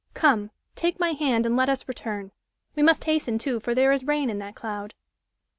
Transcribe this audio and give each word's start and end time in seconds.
Come! 0.15 0.49
take 0.73 0.99
my 0.99 1.11
hand 1.11 1.45
and 1.45 1.55
let 1.55 1.69
us 1.69 1.87
return. 1.87 2.31
We 2.75 2.81
must 2.81 3.03
hasten, 3.03 3.37
too, 3.37 3.59
for 3.59 3.75
there 3.75 3.91
is 3.91 4.03
rain 4.07 4.31
in 4.31 4.39
that 4.39 4.55
cloud." 4.55 4.95